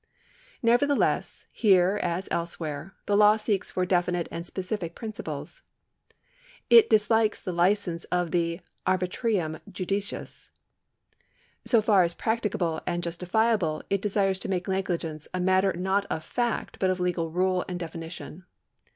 Nevertheless, 0.63 1.45
here 1.51 1.99
as 2.01 2.27
elsewhere, 2.31 2.95
the 3.05 3.15
law 3.15 3.37
seeks 3.37 3.69
for 3.69 3.85
definite 3.85 4.27
and 4.31 4.47
specific 4.47 4.95
principles. 4.95 5.61
It 6.71 6.89
dislikes 6.89 7.39
the 7.39 7.51
licence 7.53 8.05
of 8.05 8.31
the 8.31 8.61
arbitrmm 8.87 9.61
judicis. 9.71 10.49
So 11.65 11.83
far 11.83 12.01
as 12.01 12.15
practicable 12.15 12.81
and 12.87 13.03
justifiable 13.03 13.83
it 13.91 14.01
desires 14.01 14.39
to 14.39 14.49
make 14.49 14.67
negligence 14.67 15.27
a 15.35 15.39
matter 15.39 15.71
not 15.73 16.05
of 16.07 16.23
fact 16.23 16.79
but 16.79 16.89
of 16.89 16.99
legal 16.99 17.29
rule 17.29 17.63
and 17.69 17.79
definition. 17.79 18.45